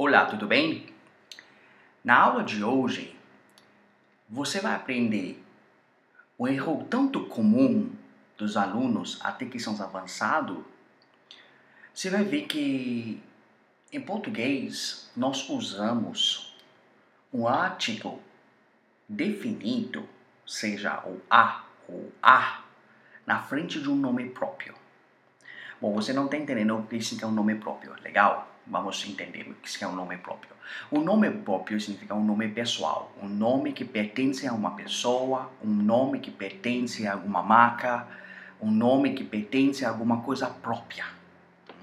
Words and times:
Olá, 0.00 0.26
tudo 0.26 0.46
bem? 0.46 0.86
Na 2.04 2.20
aula 2.20 2.44
de 2.44 2.62
hoje, 2.62 3.16
você 4.28 4.60
vai 4.60 4.76
aprender 4.76 5.42
um 6.38 6.46
erro 6.46 6.86
tanto 6.88 7.26
comum 7.26 7.90
dos 8.36 8.56
alunos 8.56 9.18
até 9.24 9.44
que 9.44 9.58
são 9.58 9.74
avançados. 9.82 10.58
Você 11.92 12.10
vai 12.10 12.22
ver 12.22 12.42
que 12.42 13.20
em 13.92 14.00
português 14.00 15.10
nós 15.16 15.48
usamos 15.50 16.56
um 17.34 17.48
artigo 17.48 18.22
definido, 19.08 20.08
seja 20.46 21.02
o 21.04 21.20
a 21.28 21.64
ou 21.88 22.12
a, 22.22 22.62
na 23.26 23.42
frente 23.42 23.82
de 23.82 23.90
um 23.90 23.96
nome 23.96 24.30
próprio. 24.30 24.76
Bom, 25.80 25.92
você 25.92 26.12
não 26.12 26.26
está 26.26 26.36
entendendo 26.36 26.78
o 26.78 26.84
que 26.84 27.00
significa 27.00 27.26
um 27.26 27.32
nome 27.32 27.56
próprio, 27.56 27.96
legal? 28.00 28.57
Vamos 28.70 29.04
entender 29.08 29.48
o 29.48 29.54
que 29.54 29.70
significa 29.70 29.88
um 29.88 29.96
nome 29.96 30.18
próprio. 30.18 30.52
O 30.90 31.00
nome 31.00 31.30
próprio 31.30 31.80
significa 31.80 32.14
um 32.14 32.24
nome 32.24 32.48
pessoal, 32.48 33.10
um 33.22 33.28
nome 33.28 33.72
que 33.72 33.84
pertence 33.84 34.46
a 34.46 34.52
uma 34.52 34.72
pessoa, 34.72 35.50
um 35.64 35.72
nome 35.72 36.20
que 36.20 36.30
pertence 36.30 37.06
a 37.06 37.14
alguma 37.14 37.42
marca, 37.42 38.06
um 38.60 38.70
nome 38.70 39.14
que 39.14 39.24
pertence 39.24 39.84
a 39.84 39.88
alguma 39.88 40.20
coisa 40.20 40.46
própria. 40.48 41.06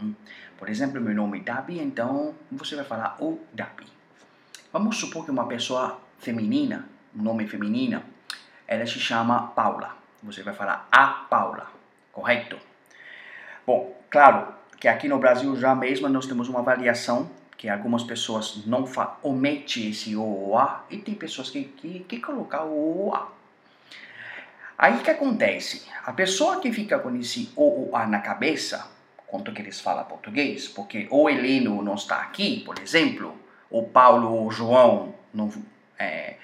Hum? 0.02 0.14
Por 0.58 0.70
exemplo, 0.70 1.02
meu 1.02 1.16
nome 1.16 1.40
é 1.40 1.42
Dabi, 1.42 1.80
então 1.80 2.36
você 2.52 2.76
vai 2.76 2.86
falar 2.86 3.17
o 3.20 3.40
Dabi. 3.52 3.88
Vamos 4.72 4.98
supor 4.98 5.26
que 5.26 5.31
uma 5.31 5.48
pessoa 5.48 6.00
feminina, 6.20 6.88
um 7.16 7.23
nome 7.23 7.48
feminina, 7.48 8.04
ela 8.67 8.86
se 8.86 9.00
chama 9.00 9.48
Paula. 9.48 9.95
Você 10.22 10.44
vai 10.44 10.54
falar 10.54 10.88
a 10.92 11.08
Paula, 11.08 11.72
correto? 12.12 12.59
Bom, 13.66 14.00
claro 14.09 14.55
que 14.85 14.89
aqui 14.89 15.07
no 15.07 15.17
Brasil 15.17 15.55
já 15.55 15.73
mesmo 15.73 16.07
nós 16.07 16.27
temos 16.27 16.48
uma 16.48 16.62
variação 16.62 17.27
que 17.57 17.67
algumas 17.67 18.03
pessoas 18.03 18.62
não 18.67 18.85
omitem 19.23 19.89
esse 19.89 20.16
OOA 20.16 20.85
e 20.91 20.98
tem 20.98 21.16
pessoas 21.16 21.50
que, 21.50 21.64
que, 21.64 22.02
que 22.02 22.19
colocam 22.19 22.67
o 22.67 23.08
OOA. 23.08 23.27
Aí 24.77 25.00
que 25.00 25.09
acontece? 25.09 25.88
A 26.05 26.14
pessoa 26.14 26.61
que 26.61 26.72
fica 26.72 27.00
com 27.00 27.16
esse 27.16 27.52
OOA 27.55 28.05
na 28.05 28.19
cabeça, 28.19 28.88
quanto 29.25 29.52
que 29.52 29.59
eles 29.59 29.81
falam 29.81 30.05
português, 30.05 30.67
porque 30.67 31.08
o 31.09 31.27
Heleno 31.27 31.81
não 31.81 31.95
está 31.95 32.17
aqui, 32.17 32.59
por 32.64 32.77
exemplo, 32.77 33.36
o 33.72 33.81
Paulo 33.88 34.31
ou 34.31 34.45
o 34.45 34.52
João 34.52 35.16
não, 35.33 35.52
é, 35.97 36.36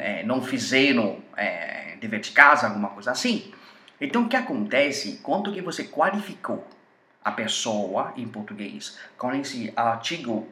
é, 0.00 0.22
não 0.24 0.42
fizeram 0.42 1.20
é, 1.34 1.96
dever 1.98 2.20
de 2.20 2.32
casa, 2.32 2.66
alguma 2.66 2.90
coisa 2.90 3.10
assim. 3.10 3.50
Então, 3.98 4.24
o 4.24 4.28
que 4.28 4.36
acontece? 4.36 5.20
Quanto 5.22 5.50
que 5.50 5.62
você 5.62 5.84
qualificou 5.84 6.68
a 7.24 7.30
pessoa 7.30 8.12
em 8.16 8.26
português 8.26 8.98
com 9.16 9.32
esse 9.34 9.72
artigo 9.76 10.48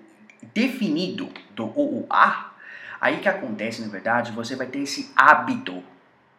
definido 0.55 1.30
do 1.50 1.66
OUA, 1.78 2.52
aí 3.00 3.19
que 3.19 3.28
acontece, 3.28 3.83
na 3.83 3.88
verdade, 3.88 4.33
você 4.33 4.55
vai 4.55 4.66
ter 4.66 4.80
esse 4.80 5.12
hábito 5.16 5.83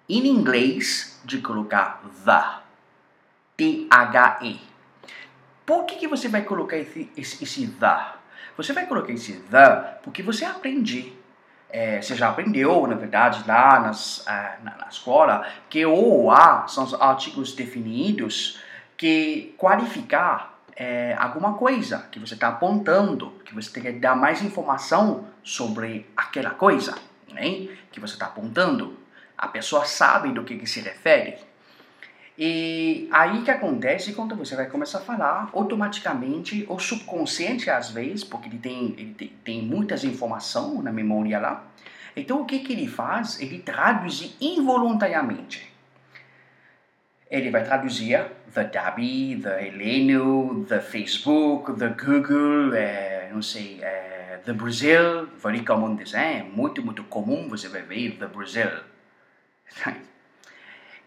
em 0.08 0.27
inglês 0.27 1.19
de 1.25 1.39
colocar 1.39 2.02
the, 2.25 2.61
T-H-E. 3.58 4.59
Por 5.66 5.86
que, 5.86 5.95
que 5.97 6.08
você 6.08 6.27
vai 6.27 6.43
colocar 6.43 6.77
esse, 6.77 7.11
esse, 7.16 7.43
esse 7.43 7.67
the? 7.67 8.14
Você 8.55 8.73
vai 8.73 8.86
colocar 8.86 9.11
esse 9.11 9.33
the 9.33 9.99
porque 10.03 10.23
você 10.23 10.45
aprende 10.45 11.19
é, 11.69 12.02
você 12.02 12.16
já 12.16 12.30
aprendeu, 12.30 12.88
na 12.88 12.95
verdade, 12.95 13.43
lá 13.47 13.80
nas, 13.80 14.25
é, 14.27 14.58
na, 14.64 14.75
na, 14.75 14.88
escola, 14.88 15.47
que 15.69 15.86
o 15.86 15.93
ou 15.93 16.31
a 16.31 16.67
são 16.67 16.83
os 16.83 16.93
artigos 16.95 17.53
definidos 17.53 18.59
que 19.00 19.55
qualificar 19.58 20.59
é, 20.75 21.16
alguma 21.17 21.53
coisa 21.53 22.05
que 22.11 22.19
você 22.19 22.33
está 22.33 22.50
apontando, 22.50 23.31
que 23.45 23.55
você 23.55 23.72
tem 23.72 23.81
que 23.81 23.94
dar 23.94 24.14
mais 24.14 24.44
informação 24.44 25.25
sobre 25.42 26.05
aquela 26.17 26.50
coisa 26.50 26.95
né, 27.31 27.70
que 27.94 28.00
você 28.02 28.16
está 28.16 28.25
apontando. 28.25 29.00
A 29.38 29.47
pessoa 29.47 29.86
sabe 29.86 30.33
do 30.33 30.44
que, 30.44 30.58
que 30.58 30.67
se 30.67 30.81
refere. 30.81 31.38
E 32.38 33.08
aí 33.09 33.42
que 33.42 33.49
acontece 33.49 34.11
quando 34.11 34.36
você 34.36 34.54
vai 34.54 34.65
começar 34.65 34.98
a 34.98 35.02
falar, 35.02 35.49
automaticamente 35.54 36.65
o 36.67 36.77
subconsciente 36.77 37.70
às 37.70 37.92
vezes, 37.92 38.26
porque 38.26 38.49
ele 38.49 38.59
tem, 38.59 38.95
ele 38.98 39.14
tem, 39.14 39.33
tem 39.45 39.61
muitas 39.61 40.04
informações 40.04 40.83
na 40.83 40.92
memória 40.92 41.39
lá, 41.39 41.64
então 42.17 42.42
o 42.42 42.45
que, 42.45 42.59
que 42.59 42.73
ele 42.73 42.88
faz? 42.88 43.39
Ele 43.39 43.59
traduz 43.59 44.36
involuntariamente. 44.42 45.70
Ele 47.29 47.51
vai 47.51 47.63
traduzir 47.63 48.25
the 48.53 48.63
Dabi, 48.63 49.39
the 49.41 49.67
Heleno, 49.67 50.65
the 50.65 50.79
Facebook, 50.79 51.73
the 51.77 51.89
Google, 51.89 52.73
é, 52.73 53.29
não 53.31 53.41
sei, 53.41 53.79
é, 53.83 54.39
the 54.43 54.53
Brazil, 54.53 55.27
very 55.37 55.63
common 55.63 55.95
design, 55.95 56.49
muito, 56.49 56.83
muito 56.83 57.03
comum 57.03 57.47
você 57.47 57.67
vai 57.67 57.83
ver 57.83 58.17
the 58.17 58.27
Brazil. 58.27 58.71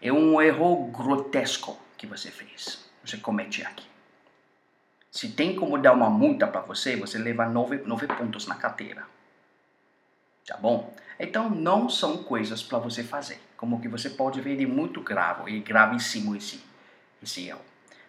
É 0.05 0.11
um 0.11 0.41
erro 0.41 0.91
grotesco 0.91 1.79
que 1.97 2.05
você 2.05 2.29
fez. 2.29 2.91
Você 3.05 3.15
comete 3.15 3.63
aqui. 3.63 3.85
Se 5.09 5.29
tem 5.29 5.55
como 5.55 5.77
dar 5.77 5.93
uma 5.93 6.09
multa 6.09 6.45
para 6.45 6.59
você, 6.59 6.97
você 6.97 7.17
leva 7.17 7.47
nove, 7.47 7.77
nove 7.85 8.07
pontos 8.07 8.45
na 8.45 8.55
carteira. 8.55 9.05
Tá 10.45 10.57
bom? 10.57 10.93
Então 11.19 11.49
não 11.49 11.89
são 11.89 12.17
coisas 12.17 12.61
para 12.61 12.77
você 12.79 13.03
fazer. 13.03 13.39
Como 13.55 13.79
que 13.79 13.87
você 13.87 14.09
pode 14.09 14.41
ver, 14.41 14.61
é 14.61 14.65
muito 14.65 15.01
grave 15.01 15.51
e 15.51 15.59
gravíssimo 15.59 16.35
esse, 16.35 16.61
esse 17.21 17.47
erro. 17.47 17.61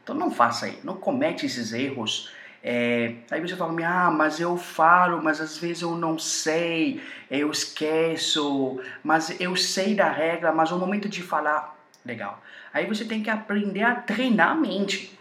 Então 0.03 0.15
não 0.15 0.31
faça 0.31 0.67
aí, 0.67 0.79
não 0.83 0.97
comete 0.97 1.47
esses 1.47 1.73
erros. 1.73 2.33
É, 2.63 3.15
aí 3.31 3.41
você 3.41 3.55
fala, 3.57 3.75
ah, 3.87 4.11
mas 4.11 4.41
eu 4.41 4.57
falo, 4.57 5.23
mas 5.23 5.41
às 5.41 5.59
vezes 5.59 5.83
eu 5.83 5.95
não 5.95 6.19
sei, 6.19 7.03
eu 7.31 7.51
esqueço, 7.51 8.81
mas 9.03 9.39
eu 9.39 9.55
sei 9.55 9.95
da 9.95 10.11
regra, 10.11 10.51
mas 10.51 10.71
no 10.71 10.79
momento 10.79 11.09
de 11.09 11.23
falar, 11.23 11.75
Legal. 12.05 12.43
Aí 12.73 12.87
você 12.87 13.05
tem 13.05 13.23
que 13.23 13.31
aprender 13.31 13.83
a 13.83 13.95
treinar 13.95 14.51
a 14.51 14.55
mente. 14.55 15.19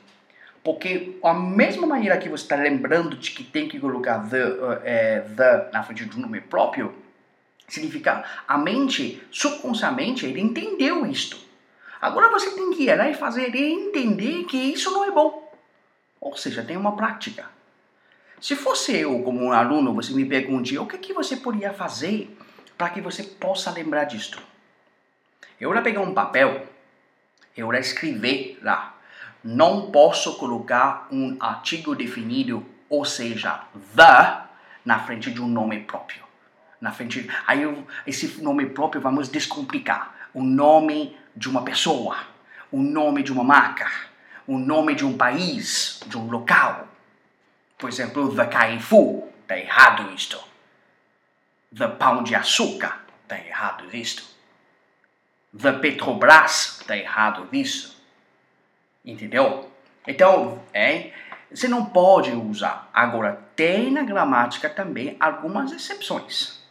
Porque 0.63 1.17
a 1.23 1.33
mesma 1.33 1.87
maneira 1.87 2.17
que 2.17 2.29
você 2.29 2.43
está 2.43 2.55
lembrando 2.55 3.17
de 3.17 3.31
que 3.31 3.43
tem 3.43 3.67
que 3.67 3.79
colocar 3.79 4.19
the, 4.29 4.45
uh, 4.45 4.79
é, 4.83 5.19
the 5.35 5.69
na 5.71 5.83
frente 5.83 6.05
de 6.05 6.17
um 6.17 6.21
nome 6.21 6.41
próprio, 6.41 6.93
significa 7.67 8.23
a 8.47 8.57
mente, 8.57 9.21
subconsciamente, 9.31 10.25
ele 10.25 10.41
entendeu 10.41 11.05
isto. 11.05 11.37
Agora 12.01 12.29
você 12.29 12.51
tem 12.51 12.71
que 12.71 12.83
ir 12.83 12.95
lá 12.95 13.09
e 13.09 13.13
fazer 13.13 13.43
ele 13.43 13.71
entender 13.71 14.43
que 14.45 14.57
isso 14.57 14.91
não 14.91 15.05
é 15.05 15.11
bom. 15.11 15.51
Ou 16.19 16.35
seja, 16.35 16.63
tem 16.63 16.77
uma 16.77 16.95
prática. 16.95 17.49
Se 18.41 18.55
fosse 18.55 18.95
eu, 18.97 19.21
como 19.23 19.41
um 19.41 19.53
aluno, 19.53 19.93
você 19.93 20.13
me 20.13 20.25
pergunte 20.25 20.77
o 20.77 20.85
que, 20.85 20.97
que 20.97 21.13
você 21.13 21.37
poderia 21.37 21.73
fazer 21.73 22.37
para 22.77 22.89
que 22.89 22.99
você 22.99 23.23
possa 23.23 23.71
lembrar 23.71 24.03
disto. 24.03 24.41
Eu 25.59 25.73
ia 25.73 25.81
pegar 25.81 26.01
um 26.01 26.13
papel 26.13 26.67
eu 27.55 27.71
escrever 27.73 28.59
lá. 28.61 28.95
Não 29.43 29.91
posso 29.91 30.37
colocar 30.37 31.07
um 31.11 31.37
artigo 31.39 31.95
definido, 31.95 32.65
ou 32.89 33.05
seja, 33.05 33.61
the, 33.95 34.43
na 34.83 34.99
frente 34.99 35.31
de 35.31 35.41
um 35.41 35.47
nome 35.47 35.81
próprio. 35.81 36.23
Na 36.83 36.91
frente, 36.91 37.29
aí 37.47 37.61
eu, 37.61 37.87
esse 38.05 38.41
nome 38.41 38.65
próprio 38.65 39.01
vamos 39.01 39.29
descomplicar. 39.29 40.13
O 40.33 40.43
nome 40.43 41.17
de 41.35 41.49
uma 41.49 41.63
pessoa, 41.63 42.17
o 42.71 42.81
nome 42.81 43.23
de 43.23 43.31
uma 43.31 43.43
marca, 43.43 43.89
o 44.45 44.57
nome 44.57 44.93
de 44.93 45.05
um 45.05 45.15
país, 45.17 46.01
de 46.07 46.17
um 46.17 46.29
local. 46.29 46.87
Por 47.77 47.89
exemplo, 47.89 48.35
the 48.35 48.45
Carrefour, 48.45 49.29
está 49.41 49.57
errado 49.57 50.13
isto. 50.13 50.39
The 51.73 51.87
Pão 51.87 52.21
de 52.21 52.35
Açúcar, 52.35 52.99
está 53.23 53.39
errado 53.39 53.85
isto 53.93 54.33
the 55.55 55.71
Petrobras 55.73 56.79
está 56.81 56.97
errado 56.97 57.47
nisso. 57.51 58.01
Entendeu? 59.05 59.69
Então, 60.07 60.61
é, 60.73 61.11
você 61.51 61.67
não 61.67 61.85
pode 61.85 62.31
usar. 62.31 62.89
Agora, 62.93 63.39
tem 63.55 63.91
na 63.91 64.01
gramática 64.01 64.69
também 64.69 65.15
algumas 65.19 65.71
exceções. 65.71 66.62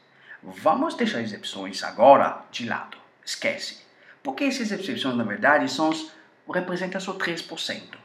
Vamos 0.42 0.94
deixar 0.94 1.20
as 1.20 1.32
exceções 1.32 1.82
agora 1.84 2.42
de 2.50 2.66
lado. 2.66 2.96
Esquece. 3.24 3.78
Porque 4.22 4.44
essas 4.44 4.72
exceções, 4.72 5.16
na 5.16 5.24
verdade, 5.24 5.70
são, 5.70 5.90
representam 6.52 7.00
só 7.00 7.14
3%. 7.14 8.02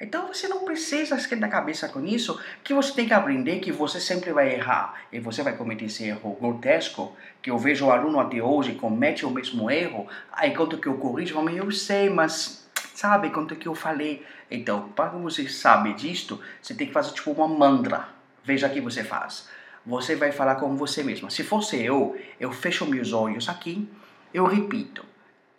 Então 0.00 0.26
você 0.26 0.48
não 0.48 0.64
precisa 0.64 1.14
esquentar 1.14 1.48
a 1.48 1.52
cabeça 1.52 1.88
com 1.88 2.04
isso, 2.04 2.40
que 2.64 2.74
você 2.74 2.92
tem 2.92 3.06
que 3.06 3.14
aprender 3.14 3.60
que 3.60 3.70
você 3.70 4.00
sempre 4.00 4.32
vai 4.32 4.52
errar 4.52 5.02
e 5.12 5.20
você 5.20 5.42
vai 5.42 5.56
cometer 5.56 5.84
esse 5.84 6.04
erro 6.04 6.36
grotesco, 6.40 7.16
que 7.40 7.50
eu 7.50 7.56
vejo 7.56 7.86
o 7.86 7.92
aluno 7.92 8.18
até 8.18 8.42
hoje 8.42 8.74
comete 8.74 9.24
o 9.24 9.30
mesmo 9.30 9.70
erro, 9.70 10.08
aí 10.32 10.52
quando 10.52 10.78
que 10.78 10.88
eu 10.88 10.98
corrijo, 10.98 11.38
eu 11.48 11.70
sei, 11.70 12.10
mas 12.10 12.68
sabe 12.92 13.30
quanto 13.30 13.54
que 13.54 13.68
eu 13.68 13.74
falei. 13.74 14.26
Então, 14.50 14.88
para 14.90 15.10
você 15.10 15.48
sabe 15.48 15.94
disto, 15.94 16.40
você 16.60 16.74
tem 16.74 16.88
que 16.88 16.92
fazer 16.92 17.12
tipo 17.12 17.30
uma 17.30 17.48
mantra. 17.48 18.08
Veja 18.42 18.66
o 18.66 18.70
que 18.70 18.80
você 18.80 19.02
faz. 19.02 19.48
Você 19.86 20.16
vai 20.16 20.32
falar 20.32 20.56
com 20.56 20.76
você 20.76 21.02
mesmo. 21.02 21.30
Se 21.30 21.44
fosse 21.44 21.82
eu, 21.82 22.18
eu 22.40 22.52
fecho 22.52 22.86
meus 22.86 23.12
olhos 23.12 23.48
aqui, 23.48 23.88
eu 24.32 24.46
repito. 24.46 25.04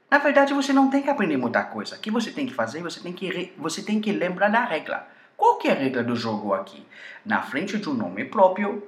Na 0.10 0.18
verdade, 0.18 0.54
você 0.54 0.74
não 0.74 0.90
tem 0.90 1.04
que 1.04 1.10
aprender 1.10 1.38
muita 1.38 1.64
coisa. 1.64 1.96
O 1.96 2.00
que 2.00 2.10
você 2.10 2.32
tem 2.32 2.46
que 2.46 2.54
fazer? 2.54 2.82
Você 2.82 3.00
tem 3.00 3.14
que, 3.14 3.54
você 3.58 3.84
tem 3.84 4.00
que 4.00 4.12
lembrar 4.12 4.50
da 4.50 4.64
regra. 4.64 5.08
Qual 5.36 5.58
que 5.58 5.68
é 5.68 5.72
a 5.72 5.76
regra 5.76 6.04
do 6.04 6.16
jogo 6.16 6.54
aqui? 6.54 6.86
Na 7.26 7.42
frente 7.42 7.78
de 7.78 7.90
um 7.90 7.94
nome 7.94 8.26
próprio, 8.26 8.88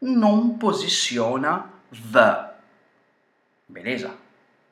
não 0.00 0.50
posiciona 0.50 1.66
the. 2.12 2.50
Beleza? 3.68 4.14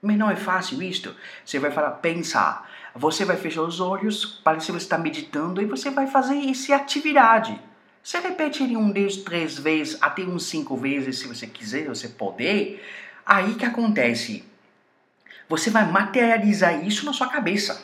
Mas 0.02 0.18
não 0.18 0.30
é 0.30 0.36
fácil 0.36 0.82
isto. 0.82 1.14
Você 1.44 1.58
vai 1.58 1.70
falar 1.70 1.92
pensar. 1.92 2.70
Você 2.94 3.24
vai 3.24 3.36
fechar 3.36 3.62
os 3.62 3.80
olhos, 3.80 4.40
parece 4.44 4.66
que 4.66 4.72
você 4.72 4.84
está 4.84 4.98
meditando 4.98 5.60
e 5.60 5.64
você 5.64 5.90
vai 5.90 6.06
fazer 6.06 6.38
essa 6.48 6.76
atividade. 6.76 7.60
Você 8.04 8.18
repete 8.18 8.62
ele 8.62 8.76
um, 8.76 8.90
dois, 8.90 9.16
três 9.16 9.58
vezes, 9.58 9.96
até 9.98 10.20
uns 10.24 10.44
cinco 10.44 10.76
vezes, 10.76 11.20
se 11.20 11.26
você 11.26 11.46
quiser, 11.46 11.86
você 11.86 12.06
poder. 12.06 12.84
Aí 13.24 13.54
que 13.54 13.64
acontece? 13.64 14.44
Você 15.48 15.70
vai 15.70 15.90
materializar 15.90 16.86
isso 16.86 17.06
na 17.06 17.14
sua 17.14 17.30
cabeça. 17.30 17.82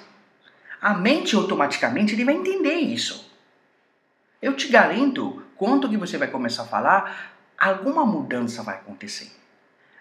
A 0.79 0.93
mente 0.93 1.35
automaticamente 1.35 2.15
ele 2.15 2.27
vai 2.27 2.35
entender 2.35 2.75
isso. 2.75 3.33
Eu 4.43 4.55
te 4.55 4.69
garanto, 4.69 5.43
quando 5.57 5.89
que 5.89 5.97
você 5.97 6.19
vai 6.19 6.29
começar 6.29 6.65
a 6.65 6.67
falar, 6.67 7.33
alguma 7.59 8.05
mudança 8.05 8.63
vai 8.63 8.75
acontecer. 8.75 9.33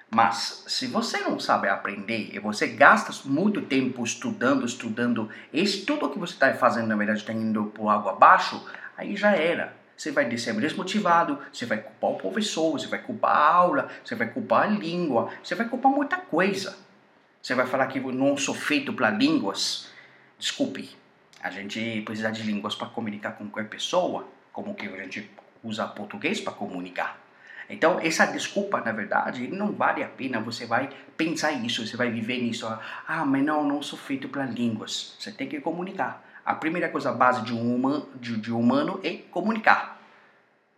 Mas 0.09 0.65
se 0.67 0.87
você 0.87 1.19
não 1.19 1.39
sabe 1.39 1.69
aprender 1.69 2.31
e 2.33 2.39
você 2.39 2.67
gasta 2.67 3.13
muito 3.25 3.61
tempo 3.61 4.03
estudando, 4.03 4.65
estudando, 4.65 5.29
esse 5.53 5.85
tudo 5.85 6.09
que 6.09 6.19
você 6.19 6.33
está 6.33 6.53
fazendo 6.55 6.87
na 6.87 6.97
verdade 6.97 7.19
está 7.19 7.31
indo 7.31 7.67
por 7.67 7.87
água 7.87 8.11
abaixo, 8.11 8.67
aí 8.97 9.15
já 9.15 9.31
era. 9.33 9.78
Você 9.99 10.11
vai 10.11 10.23
descer 10.29 10.53
desmotivado, 10.53 11.37
você 11.51 11.65
vai 11.65 11.77
culpar 11.77 12.11
o 12.11 12.15
professor, 12.15 12.71
você 12.71 12.87
vai 12.87 12.99
culpar 12.99 13.35
a 13.35 13.53
aula, 13.53 13.89
você 14.01 14.15
vai 14.15 14.29
culpar 14.29 14.63
a 14.63 14.67
língua, 14.67 15.29
você 15.43 15.55
vai 15.55 15.67
culpar 15.67 15.91
muita 15.91 16.15
coisa. 16.15 16.77
Você 17.41 17.53
vai 17.53 17.67
falar 17.67 17.85
que 17.87 17.99
não 17.99 18.37
sou 18.37 18.55
feito 18.55 18.93
para 18.93 19.09
línguas. 19.09 19.89
Desculpe, 20.37 20.89
a 21.43 21.49
gente 21.51 22.01
precisa 22.03 22.31
de 22.31 22.43
línguas 22.43 22.75
para 22.75 22.87
comunicar 22.87 23.33
com 23.33 23.49
qualquer 23.49 23.69
pessoa, 23.69 24.25
como 24.53 24.73
que 24.73 24.87
a 24.87 25.03
gente 25.03 25.29
usa 25.61 25.85
português 25.85 26.39
para 26.39 26.53
comunicar. 26.53 27.19
Então, 27.69 27.99
essa 27.99 28.25
desculpa, 28.25 28.79
na 28.79 28.93
verdade, 28.93 29.49
não 29.49 29.73
vale 29.73 30.01
a 30.01 30.07
pena. 30.07 30.39
Você 30.39 30.65
vai 30.65 30.89
pensar 31.17 31.51
isso, 31.51 31.85
você 31.85 31.97
vai 31.97 32.09
viver 32.09 32.41
nisso. 32.41 32.65
Ah, 33.05 33.25
mas 33.25 33.43
não, 33.43 33.65
não 33.65 33.81
sou 33.81 33.99
feito 33.99 34.29
para 34.29 34.45
línguas. 34.45 35.17
Você 35.19 35.29
tem 35.29 35.49
que 35.49 35.59
comunicar. 35.59 36.23
A 36.45 36.55
primeira 36.55 36.89
coisa 36.89 37.11
base 37.11 37.41
de 37.43 37.53
um 37.53 37.75
humano, 37.75 38.09
de, 38.15 38.37
de 38.37 38.51
humano 38.51 38.99
é 39.03 39.17
comunicar. 39.29 39.99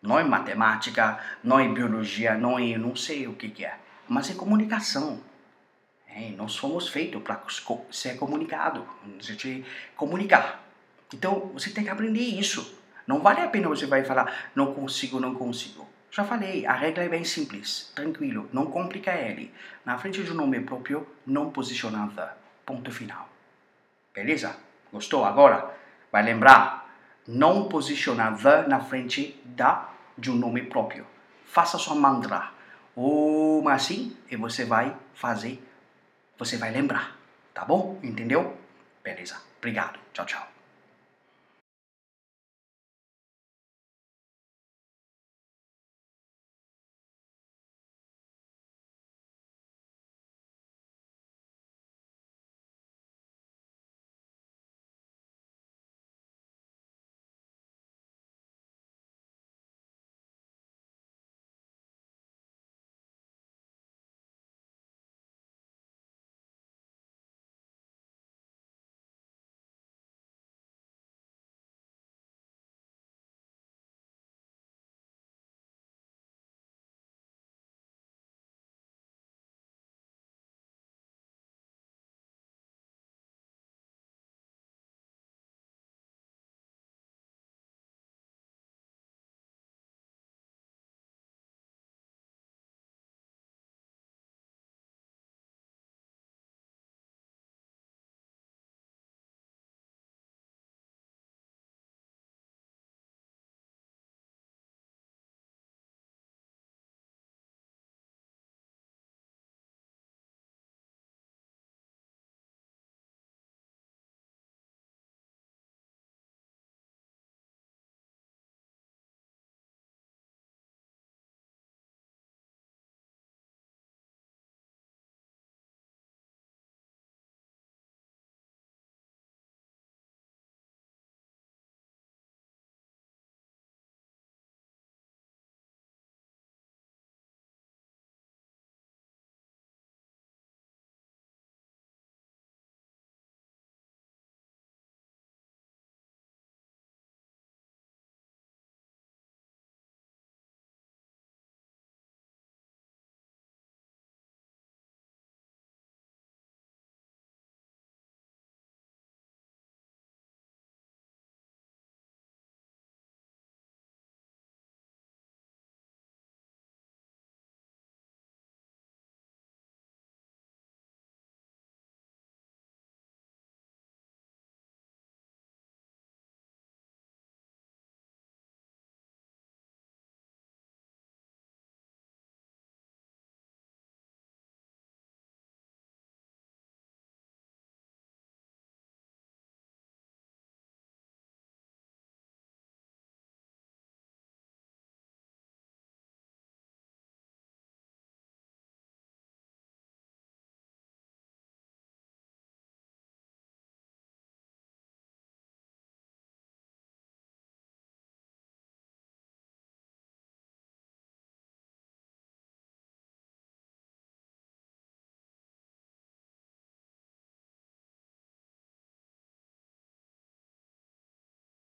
Não 0.01 0.19
é 0.19 0.23
matemática, 0.23 1.19
não 1.43 1.59
é 1.59 1.67
biologia, 1.67 2.35
não 2.35 2.57
é 2.57 2.77
não 2.77 2.95
sei 2.95 3.27
o 3.27 3.33
que, 3.33 3.49
que 3.49 3.63
é, 3.63 3.77
mas 4.07 4.29
é 4.29 4.33
comunicação. 4.33 5.21
É, 6.07 6.31
nós 6.31 6.53
somos 6.53 6.89
feitos 6.89 7.21
para 7.21 7.41
ser 7.91 8.17
comunicado, 8.17 8.85
gente 9.19 9.63
comunicar. 9.95 10.59
Então 11.13 11.51
você 11.53 11.69
tem 11.69 11.83
que 11.83 11.89
aprender 11.89 12.19
isso. 12.19 12.79
Não 13.07 13.19
vale 13.19 13.41
a 13.41 13.47
pena 13.47 13.69
você 13.69 13.85
vai 13.85 14.03
falar 14.03 14.51
não 14.55 14.73
consigo, 14.73 15.19
não 15.19 15.35
consigo. 15.35 15.87
Já 16.09 16.25
falei, 16.25 16.65
a 16.65 16.73
regra 16.73 17.05
é 17.05 17.09
bem 17.09 17.23
simples, 17.23 17.91
tranquilo, 17.95 18.49
não 18.51 18.65
complica 18.65 19.13
ele. 19.13 19.53
Na 19.85 19.97
frente 19.97 20.21
de 20.21 20.31
um 20.31 20.35
nome 20.35 20.59
próprio, 20.59 21.07
não 21.25 21.49
posicionava. 21.51 22.37
Ponto 22.65 22.91
final. 22.91 23.29
Beleza? 24.13 24.57
Gostou? 24.91 25.25
Agora, 25.25 25.73
vai 26.11 26.23
lembrar, 26.23 26.89
não 27.27 27.67
posicionava 27.67 28.63
na 28.67 28.79
frente 28.79 29.39
da 29.45 29.89
de 30.17 30.29
um 30.29 30.35
nome 30.35 30.63
próprio. 30.63 31.05
Faça 31.45 31.77
sua 31.77 31.95
mantra. 31.95 32.51
Uma 32.95 33.73
assim, 33.73 34.15
e 34.29 34.35
você 34.35 34.65
vai 34.65 34.95
fazer, 35.13 35.61
você 36.37 36.57
vai 36.57 36.71
lembrar. 36.71 37.15
Tá 37.53 37.63
bom? 37.65 37.99
Entendeu? 38.03 38.57
Beleza. 39.03 39.37
Obrigado. 39.57 39.99
Tchau, 40.13 40.25
tchau. 40.25 40.50